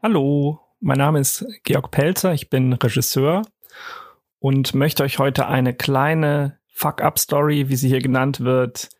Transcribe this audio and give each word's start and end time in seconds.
Hallo, 0.00 0.60
mein 0.80 0.98
Name 0.98 1.18
ist 1.18 1.44
Georg 1.64 1.90
Pelzer, 1.90 2.32
ich 2.34 2.50
bin 2.50 2.72
Regisseur 2.72 3.42
und 4.38 4.76
möchte 4.76 5.02
euch 5.02 5.18
heute 5.18 5.48
eine 5.48 5.74
kleine 5.74 6.58
Fuck-up-Story, 6.68 7.68
wie 7.68 7.74
sie 7.74 7.88
hier 7.88 8.00
genannt 8.00 8.40
wird, 8.40 8.90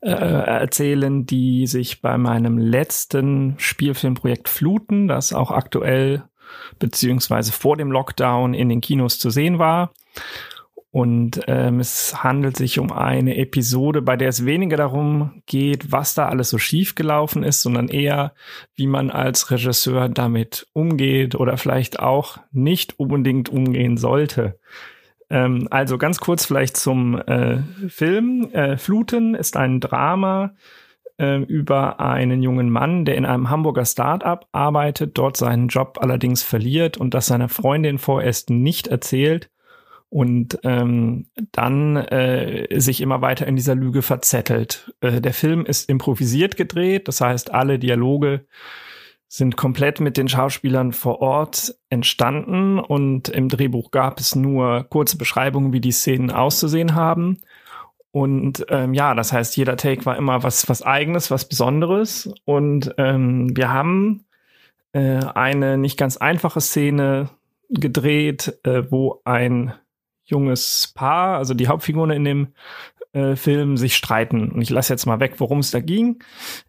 äh, 0.00 0.10
erzählen, 0.10 1.26
die 1.26 1.66
sich 1.66 2.00
bei 2.00 2.18
meinem 2.18 2.56
letzten 2.56 3.56
Spielfilmprojekt 3.58 4.48
Fluten, 4.48 5.08
das 5.08 5.32
auch 5.32 5.50
aktuell 5.50 6.22
beziehungsweise 6.78 7.50
vor 7.50 7.76
dem 7.76 7.90
Lockdown 7.90 8.54
in 8.54 8.68
den 8.68 8.80
Kinos 8.80 9.18
zu 9.18 9.30
sehen 9.30 9.58
war. 9.58 9.92
Und 10.92 11.42
ähm, 11.46 11.78
es 11.78 12.24
handelt 12.24 12.56
sich 12.56 12.80
um 12.80 12.90
eine 12.90 13.36
Episode, 13.36 14.02
bei 14.02 14.16
der 14.16 14.28
es 14.28 14.44
weniger 14.44 14.76
darum 14.76 15.42
geht, 15.46 15.92
was 15.92 16.14
da 16.14 16.28
alles 16.28 16.50
so 16.50 16.58
schief 16.58 16.96
gelaufen 16.96 17.44
ist, 17.44 17.62
sondern 17.62 17.86
eher, 17.86 18.34
wie 18.74 18.88
man 18.88 19.10
als 19.10 19.52
Regisseur 19.52 20.08
damit 20.08 20.66
umgeht 20.72 21.36
oder 21.36 21.56
vielleicht 21.58 22.00
auch 22.00 22.38
nicht 22.50 22.98
unbedingt 22.98 23.48
umgehen 23.48 23.98
sollte. 23.98 24.58
Ähm, 25.30 25.68
also 25.70 25.96
ganz 25.96 26.18
kurz 26.18 26.44
vielleicht 26.44 26.76
zum 26.76 27.16
äh, 27.20 27.58
Film. 27.88 28.50
Äh, 28.52 28.76
Fluten 28.76 29.36
ist 29.36 29.56
ein 29.56 29.78
Drama 29.78 30.54
äh, 31.18 31.40
über 31.42 32.00
einen 32.00 32.42
jungen 32.42 32.68
Mann, 32.68 33.04
der 33.04 33.14
in 33.14 33.26
einem 33.26 33.48
Hamburger 33.48 33.84
Start-up 33.84 34.48
arbeitet, 34.50 35.16
dort 35.18 35.36
seinen 35.36 35.68
Job 35.68 35.98
allerdings 36.00 36.42
verliert 36.42 36.96
und 36.96 37.14
das 37.14 37.28
seiner 37.28 37.48
Freundin 37.48 37.98
vorerst 37.98 38.50
nicht 38.50 38.88
erzählt 38.88 39.50
und 40.10 40.58
ähm, 40.64 41.26
dann 41.52 41.96
äh, 41.96 42.66
sich 42.80 43.00
immer 43.00 43.22
weiter 43.22 43.46
in 43.46 43.56
dieser 43.56 43.76
Lüge 43.76 44.02
verzettelt. 44.02 44.92
Äh, 45.00 45.20
der 45.20 45.32
Film 45.32 45.64
ist 45.64 45.88
improvisiert 45.88 46.56
gedreht, 46.56 47.08
das 47.08 47.20
heißt, 47.20 47.54
alle 47.54 47.78
Dialoge 47.78 48.44
sind 49.28 49.56
komplett 49.56 50.00
mit 50.00 50.16
den 50.16 50.26
Schauspielern 50.26 50.92
vor 50.92 51.20
Ort 51.20 51.76
entstanden 51.88 52.80
und 52.80 53.28
im 53.28 53.48
Drehbuch 53.48 53.92
gab 53.92 54.18
es 54.18 54.34
nur 54.34 54.84
kurze 54.90 55.16
Beschreibungen, 55.16 55.72
wie 55.72 55.80
die 55.80 55.92
Szenen 55.92 56.32
auszusehen 56.32 56.96
haben. 56.96 57.38
Und 58.10 58.66
ähm, 58.70 58.92
ja, 58.92 59.14
das 59.14 59.32
heißt, 59.32 59.56
jeder 59.56 59.76
Take 59.76 60.04
war 60.04 60.16
immer 60.16 60.42
was, 60.42 60.68
was 60.68 60.82
eigenes, 60.82 61.30
was 61.30 61.48
Besonderes. 61.48 62.34
Und 62.44 62.92
ähm, 62.98 63.56
wir 63.56 63.72
haben 63.72 64.24
äh, 64.92 65.20
eine 65.24 65.78
nicht 65.78 65.96
ganz 65.96 66.16
einfache 66.16 66.60
Szene 66.60 67.30
gedreht, 67.68 68.58
äh, 68.64 68.90
wo 68.90 69.20
ein 69.24 69.72
junges 70.30 70.92
Paar, 70.94 71.38
also 71.38 71.54
die 71.54 71.68
Hauptfiguren 71.68 72.10
in 72.10 72.24
dem 72.24 72.48
äh, 73.12 73.34
Film, 73.36 73.76
sich 73.76 73.96
streiten. 73.96 74.52
Und 74.52 74.62
ich 74.62 74.70
lasse 74.70 74.92
jetzt 74.92 75.06
mal 75.06 75.20
weg, 75.20 75.34
worum 75.38 75.58
es 75.58 75.70
da 75.70 75.80
ging. 75.80 76.22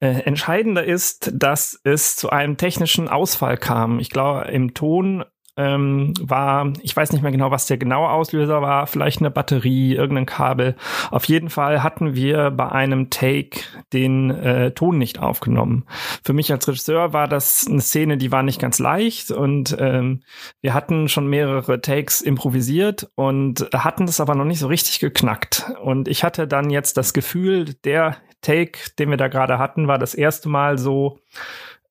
Äh, 0.00 0.22
entscheidender 0.24 0.84
ist, 0.84 1.30
dass 1.34 1.80
es 1.84 2.16
zu 2.16 2.30
einem 2.30 2.56
technischen 2.56 3.08
Ausfall 3.08 3.56
kam. 3.56 4.00
Ich 4.00 4.10
glaube, 4.10 4.50
im 4.50 4.74
Ton 4.74 5.24
ähm, 5.56 6.14
war, 6.20 6.72
ich 6.82 6.96
weiß 6.96 7.12
nicht 7.12 7.22
mehr 7.22 7.32
genau, 7.32 7.50
was 7.50 7.66
der 7.66 7.78
genaue 7.78 8.10
Auslöser 8.10 8.62
war, 8.62 8.86
vielleicht 8.86 9.20
eine 9.20 9.30
Batterie, 9.30 9.94
irgendein 9.94 10.26
Kabel. 10.26 10.74
Auf 11.10 11.26
jeden 11.26 11.50
Fall 11.50 11.82
hatten 11.82 12.14
wir 12.14 12.50
bei 12.50 12.70
einem 12.70 13.10
Take 13.10 13.60
den 13.92 14.30
äh, 14.30 14.72
Ton 14.72 14.98
nicht 14.98 15.20
aufgenommen. 15.20 15.84
Für 16.24 16.32
mich 16.32 16.50
als 16.52 16.66
Regisseur 16.66 17.12
war 17.12 17.28
das 17.28 17.66
eine 17.68 17.80
Szene, 17.80 18.16
die 18.16 18.32
war 18.32 18.42
nicht 18.42 18.60
ganz 18.60 18.78
leicht 18.78 19.30
und 19.30 19.76
ähm, 19.78 20.22
wir 20.60 20.74
hatten 20.74 21.08
schon 21.08 21.28
mehrere 21.28 21.80
Takes 21.80 22.20
improvisiert 22.20 23.08
und 23.14 23.68
hatten 23.72 24.06
das 24.06 24.20
aber 24.20 24.34
noch 24.34 24.44
nicht 24.44 24.58
so 24.58 24.66
richtig 24.66 25.00
geknackt. 25.00 25.70
Und 25.82 26.08
ich 26.08 26.24
hatte 26.24 26.48
dann 26.48 26.70
jetzt 26.70 26.96
das 26.96 27.12
Gefühl, 27.12 27.74
der 27.84 28.16
Take, 28.40 28.78
den 28.98 29.10
wir 29.10 29.16
da 29.16 29.28
gerade 29.28 29.58
hatten, 29.58 29.88
war 29.88 29.98
das 29.98 30.14
erste 30.14 30.48
Mal 30.48 30.78
so, 30.78 31.18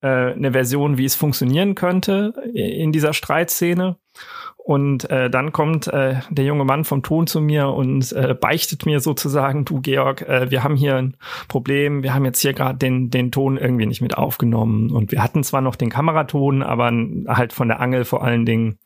äh, 0.03 0.33
eine 0.33 0.51
Version, 0.51 0.97
wie 0.97 1.05
es 1.05 1.15
funktionieren 1.15 1.75
könnte 1.75 2.33
in 2.53 2.91
dieser 2.91 3.13
Streitszene. 3.13 3.97
Und 4.57 5.09
äh, 5.09 5.29
dann 5.29 5.51
kommt 5.51 5.87
äh, 5.87 6.21
der 6.29 6.45
junge 6.45 6.63
Mann 6.63 6.85
vom 6.85 7.03
Ton 7.03 7.27
zu 7.27 7.41
mir 7.41 7.67
und 7.67 8.13
äh, 8.13 8.33
beichtet 8.33 8.85
mir 8.85 9.01
sozusagen, 9.01 9.65
du 9.65 9.81
Georg, 9.81 10.21
äh, 10.21 10.51
wir 10.51 10.63
haben 10.63 10.77
hier 10.77 10.95
ein 10.95 11.17
Problem, 11.49 12.01
wir 12.01 12.13
haben 12.13 12.23
jetzt 12.23 12.39
hier 12.39 12.53
gerade 12.53 12.77
den, 12.77 13.09
den 13.09 13.29
Ton 13.29 13.57
irgendwie 13.57 13.85
nicht 13.85 14.01
mit 14.01 14.17
aufgenommen. 14.17 14.89
Und 14.91 15.11
wir 15.11 15.21
hatten 15.21 15.43
zwar 15.43 15.59
noch 15.59 15.75
den 15.75 15.89
Kameraton, 15.89 16.63
aber 16.63 16.93
halt 17.27 17.51
von 17.51 17.67
der 17.67 17.81
Angel 17.81 18.05
vor 18.05 18.23
allen 18.23 18.45
Dingen 18.45 18.77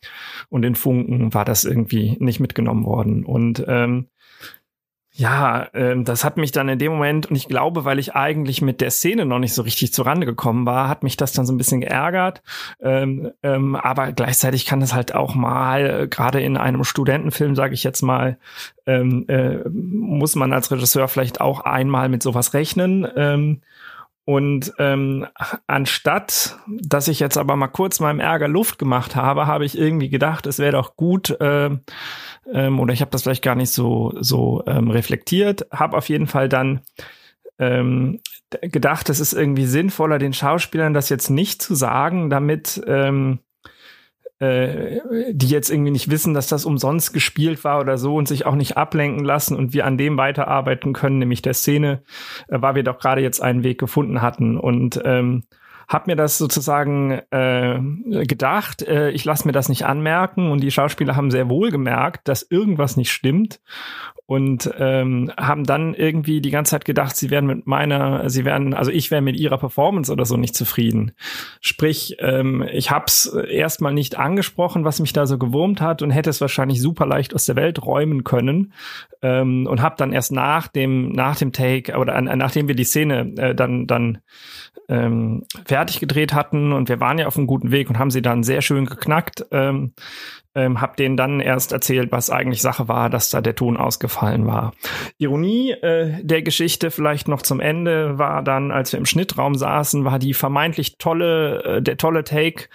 und 0.49 0.63
den 0.63 0.73
Funken 0.73 1.33
war 1.35 1.45
das 1.45 1.63
irgendwie 1.63 2.17
nicht 2.19 2.39
mitgenommen 2.39 2.83
worden. 2.83 3.23
Und 3.23 3.63
ähm, 3.67 4.07
ja, 5.17 5.67
ähm, 5.73 6.05
das 6.05 6.23
hat 6.23 6.37
mich 6.37 6.51
dann 6.51 6.69
in 6.69 6.77
dem 6.77 6.91
Moment, 6.91 7.25
und 7.25 7.35
ich 7.35 7.47
glaube, 7.47 7.85
weil 7.85 7.97
ich 7.97 8.13
eigentlich 8.13 8.61
mit 8.61 8.81
der 8.81 8.91
Szene 8.91 9.25
noch 9.25 9.39
nicht 9.39 9.55
so 9.55 9.63
richtig 9.63 9.91
zurande 9.91 10.27
gekommen 10.27 10.67
war, 10.67 10.87
hat 10.87 11.01
mich 11.01 11.17
das 11.17 11.33
dann 11.33 11.47
so 11.47 11.53
ein 11.53 11.57
bisschen 11.57 11.81
geärgert. 11.81 12.43
Ähm, 12.79 13.31
ähm, 13.41 13.75
aber 13.75 14.11
gleichzeitig 14.11 14.67
kann 14.67 14.79
das 14.79 14.93
halt 14.93 15.15
auch 15.15 15.33
mal, 15.33 16.03
äh, 16.03 16.07
gerade 16.07 16.39
in 16.41 16.55
einem 16.55 16.83
Studentenfilm, 16.83 17.55
sage 17.55 17.73
ich 17.73 17.83
jetzt 17.83 18.03
mal, 18.03 18.37
ähm, 18.85 19.25
äh, 19.27 19.67
muss 19.67 20.35
man 20.35 20.53
als 20.53 20.69
Regisseur 20.69 21.07
vielleicht 21.07 21.41
auch 21.41 21.61
einmal 21.61 22.09
mit 22.09 22.21
sowas 22.21 22.53
rechnen. 22.53 23.07
Ähm, 23.15 23.61
und 24.27 24.73
ähm, 24.77 25.25
anstatt, 25.67 26.57
dass 26.67 27.07
ich 27.07 27.21
jetzt 27.21 27.37
aber 27.37 27.55
mal 27.55 27.69
kurz 27.69 28.01
meinem 28.01 28.19
Ärger 28.19 28.49
Luft 28.49 28.77
gemacht 28.77 29.15
habe, 29.15 29.47
habe 29.47 29.63
ich 29.63 29.77
irgendwie 29.77 30.09
gedacht, 30.09 30.47
es 30.47 30.59
wäre 30.59 30.73
doch 30.73 30.97
gut, 30.97 31.29
äh, 31.39 31.69
ähm, 32.51 32.79
oder 32.81 32.93
ich 32.93 32.99
habe 32.99 33.09
das 33.11 33.23
vielleicht 33.23 33.41
gar 33.41 33.55
nicht 33.55 33.71
so 33.71 34.13
so 34.19 34.63
ähm, 34.67 34.91
reflektiert, 34.91 35.67
habe 35.71 35.95
auf 35.95 36.09
jeden 36.09 36.27
Fall 36.27 36.49
dann 36.49 36.81
ähm, 37.57 38.19
gedacht, 38.59 39.09
es 39.09 39.21
ist 39.21 39.31
irgendwie 39.31 39.65
sinnvoller, 39.65 40.19
den 40.19 40.33
Schauspielern 40.33 40.93
das 40.93 41.07
jetzt 41.07 41.29
nicht 41.29 41.61
zu 41.61 41.73
sagen, 41.73 42.29
damit 42.29 42.81
ähm, 42.85 43.39
äh, 44.39 45.01
die 45.31 45.47
jetzt 45.47 45.69
irgendwie 45.69 45.91
nicht 45.91 46.11
wissen, 46.11 46.33
dass 46.33 46.47
das 46.47 46.65
umsonst 46.65 47.13
gespielt 47.13 47.63
war 47.63 47.79
oder 47.79 47.97
so 47.97 48.15
und 48.15 48.27
sich 48.27 48.45
auch 48.45 48.55
nicht 48.55 48.77
ablenken 48.77 49.25
lassen 49.25 49.55
und 49.55 49.73
wir 49.73 49.85
an 49.85 49.97
dem 49.97 50.17
weiterarbeiten 50.17 50.93
können, 50.93 51.19
nämlich 51.19 51.41
der 51.41 51.53
Szene, 51.53 52.03
äh, 52.47 52.61
weil 52.61 52.75
wir 52.75 52.83
doch 52.83 52.99
gerade 52.99 53.21
jetzt 53.21 53.41
einen 53.41 53.63
Weg 53.63 53.79
gefunden 53.79 54.21
hatten. 54.21 54.57
Und 54.57 55.01
ähm, 55.03 55.43
habe 55.87 56.11
mir 56.11 56.15
das 56.15 56.37
sozusagen 56.37 57.21
äh, 57.31 57.79
gedacht, 58.25 58.81
äh, 58.81 59.09
ich 59.11 59.23
lasse 59.23 59.47
mir 59.47 59.53
das 59.53 59.69
nicht 59.69 59.85
anmerken. 59.85 60.51
Und 60.51 60.61
die 60.61 60.71
Schauspieler 60.71 61.15
haben 61.15 61.31
sehr 61.31 61.49
wohl 61.49 61.71
gemerkt, 61.71 62.27
dass 62.27 62.43
irgendwas 62.43 62.97
nicht 62.97 63.11
stimmt. 63.11 63.61
Und 64.25 64.69
ähm, 64.77 65.31
haben 65.37 65.63
dann 65.63 65.93
irgendwie 65.93 66.41
die 66.41 66.49
ganze 66.51 66.71
Zeit 66.71 66.83
gedacht, 66.83 67.15
sie 67.15 67.29
wären 67.29 67.45
mit 67.45 67.65
meiner, 67.65 68.29
sie 68.29 68.43
wären, 68.43 68.73
also 68.73 68.91
ich 68.91 69.09
wäre 69.09 69.21
mit 69.21 69.37
ihrer 69.37 69.57
Performance 69.57 70.11
oder 70.11 70.25
so 70.25 70.35
nicht 70.35 70.53
zufrieden. 70.53 71.13
Sprich, 71.61 72.17
ähm, 72.19 72.67
ich 72.69 72.91
habe 72.91 73.05
es 73.07 73.25
erstmal 73.27 73.93
nicht 73.93 74.19
angesprochen, 74.19 74.83
was 74.83 74.99
mich 74.99 75.13
da 75.13 75.25
so 75.25 75.37
gewurmt 75.37 75.79
hat 75.79 76.01
und 76.01 76.11
hätte 76.11 76.29
es 76.29 76.41
wahrscheinlich 76.41 76.81
super 76.81 77.05
leicht 77.05 77.33
aus 77.33 77.45
der 77.45 77.55
Welt 77.55 77.81
räumen 77.85 78.25
können. 78.25 78.73
Ähm, 79.21 79.65
und 79.65 79.81
habe 79.81 79.95
dann 79.97 80.11
erst 80.11 80.33
nach 80.33 80.67
dem 80.67 81.13
nach 81.13 81.37
dem 81.37 81.53
Take 81.53 81.97
oder 81.97 82.13
äh, 82.13 82.21
nachdem 82.35 82.67
wir 82.67 82.75
die 82.75 82.83
Szene 82.83 83.33
äh, 83.37 83.55
dann 83.55 83.87
dann 83.87 84.19
ähm, 84.89 85.43
fertig 85.65 85.76
gedreht 85.85 86.33
hatten 86.33 86.73
und 86.73 86.89
wir 86.89 86.99
waren 86.99 87.17
ja 87.17 87.27
auf 87.27 87.37
einem 87.37 87.47
guten 87.47 87.71
Weg 87.71 87.89
und 87.89 87.99
haben 87.99 88.11
sie 88.11 88.21
dann 88.21 88.43
sehr 88.43 88.61
schön 88.61 88.85
geknackt, 88.85 89.45
ähm, 89.51 89.93
ähm, 90.55 90.81
habe 90.81 90.95
denen 90.95 91.17
dann 91.17 91.39
erst 91.39 91.71
erzählt, 91.71 92.11
was 92.11 92.29
eigentlich 92.29 92.61
Sache 92.61 92.87
war, 92.87 93.09
dass 93.09 93.29
da 93.29 93.41
der 93.41 93.55
Ton 93.55 93.77
ausgefallen 93.77 94.47
war. 94.47 94.73
Ironie 95.17 95.71
äh, 95.71 96.23
der 96.23 96.41
Geschichte 96.41 96.89
vielleicht 96.89 97.27
noch 97.27 97.41
zum 97.41 97.59
Ende 97.59 98.17
war 98.17 98.41
dann, 98.43 98.71
als 98.71 98.91
wir 98.91 98.99
im 98.99 99.05
Schnittraum 99.05 99.55
saßen, 99.55 100.03
war 100.03 100.19
die 100.19 100.33
vermeintlich 100.33 100.97
tolle, 100.97 101.63
äh, 101.63 101.81
der 101.81 101.97
tolle 101.97 102.23
Take, 102.23 102.69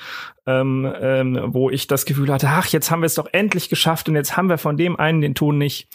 ähm, 0.46 0.90
ähm, 1.00 1.40
wo 1.48 1.70
ich 1.70 1.88
das 1.88 2.04
Gefühl 2.04 2.32
hatte, 2.32 2.48
ach, 2.48 2.66
jetzt 2.68 2.90
haben 2.90 3.02
wir 3.02 3.06
es 3.06 3.14
doch 3.14 3.28
endlich 3.32 3.68
geschafft 3.68 4.08
und 4.08 4.14
jetzt 4.14 4.36
haben 4.36 4.48
wir 4.48 4.58
von 4.58 4.76
dem 4.76 4.98
einen 4.98 5.20
den 5.20 5.34
Ton 5.34 5.58
nicht, 5.58 5.88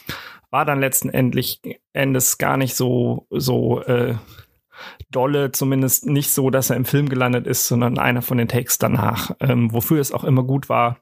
war 0.50 0.66
dann 0.66 0.79
letzten 0.79 1.09
Endes 1.09 2.38
gar 2.38 2.57
nicht 2.57 2.75
so 2.75 3.28
so 3.29 3.81
äh, 3.84 4.16
dolle, 5.12 5.52
zumindest 5.52 6.06
nicht 6.06 6.32
so, 6.32 6.50
dass 6.50 6.70
er 6.70 6.76
im 6.76 6.85
Film 6.85 7.09
gelandet 7.09 7.47
ist, 7.47 7.68
sondern 7.68 7.97
einer 7.97 8.22
von 8.22 8.38
den 8.38 8.47
Takes 8.47 8.78
danach, 8.78 9.32
ähm, 9.40 9.72
wofür 9.74 10.00
es 10.00 10.12
auch 10.12 10.24
immer 10.24 10.44
gut 10.44 10.70
war. 10.70 10.97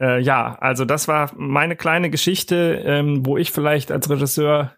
Äh, 0.00 0.20
ja, 0.20 0.56
also 0.60 0.84
das 0.84 1.08
war 1.08 1.30
meine 1.36 1.76
kleine 1.76 2.10
Geschichte, 2.10 2.82
ähm, 2.84 3.24
wo 3.24 3.36
ich 3.36 3.52
vielleicht 3.52 3.92
als 3.92 4.10
Regisseur 4.10 4.72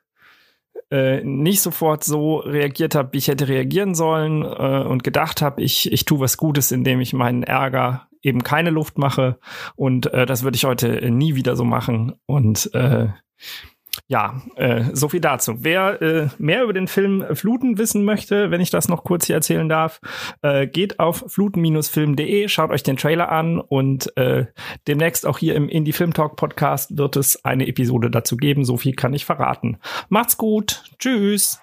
äh, 0.90 1.22
nicht 1.24 1.60
sofort 1.60 2.04
so 2.04 2.36
reagiert 2.36 2.94
habe, 2.94 3.12
wie 3.12 3.18
ich 3.18 3.28
hätte 3.28 3.48
reagieren 3.48 3.94
sollen 3.94 4.42
äh, 4.42 4.84
und 4.86 5.02
gedacht 5.02 5.42
habe, 5.42 5.62
ich, 5.62 5.90
ich 5.92 6.04
tue 6.04 6.20
was 6.20 6.36
Gutes, 6.36 6.72
indem 6.72 7.00
ich 7.00 7.12
meinen 7.12 7.42
Ärger 7.42 8.08
eben 8.22 8.42
keine 8.42 8.70
Luft 8.70 8.98
mache 8.98 9.38
und 9.76 10.12
äh, 10.12 10.26
das 10.26 10.42
würde 10.42 10.56
ich 10.56 10.64
heute 10.64 11.10
nie 11.10 11.34
wieder 11.34 11.56
so 11.56 11.64
machen 11.64 12.14
und 12.26 12.72
äh, 12.74 13.08
ja, 14.06 14.42
äh, 14.56 14.84
so 14.92 15.08
viel 15.08 15.20
dazu. 15.20 15.56
Wer 15.60 16.02
äh, 16.02 16.28
mehr 16.38 16.62
über 16.62 16.74
den 16.74 16.88
Film 16.88 17.24
Fluten 17.32 17.78
wissen 17.78 18.04
möchte, 18.04 18.50
wenn 18.50 18.60
ich 18.60 18.70
das 18.70 18.88
noch 18.88 19.02
kurz 19.02 19.26
hier 19.26 19.36
erzählen 19.36 19.68
darf, 19.68 20.00
äh, 20.42 20.66
geht 20.66 21.00
auf 21.00 21.24
fluten-film.de, 21.28 22.48
schaut 22.48 22.70
euch 22.70 22.82
den 22.82 22.98
Trailer 22.98 23.32
an 23.32 23.60
und 23.60 24.14
äh, 24.16 24.46
demnächst 24.86 25.26
auch 25.26 25.38
hier 25.38 25.54
im 25.54 25.68
Indie 25.68 25.92
Film 25.92 26.12
Talk 26.12 26.36
Podcast 26.36 26.98
wird 26.98 27.16
es 27.16 27.44
eine 27.44 27.66
Episode 27.66 28.10
dazu 28.10 28.36
geben. 28.36 28.64
So 28.64 28.76
viel 28.76 28.94
kann 28.94 29.14
ich 29.14 29.24
verraten. 29.24 29.78
Macht's 30.08 30.36
gut. 30.36 30.84
Tschüss. 30.98 31.60